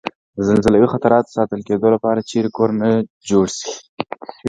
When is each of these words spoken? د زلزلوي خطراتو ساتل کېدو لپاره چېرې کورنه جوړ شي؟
د 0.35 0.39
زلزلوي 0.47 0.87
خطراتو 0.93 1.33
ساتل 1.37 1.61
کېدو 1.67 1.87
لپاره 1.95 2.27
چېرې 2.29 2.49
کورنه 2.57 2.89
جوړ 3.29 3.47
شي؟ 3.59 3.71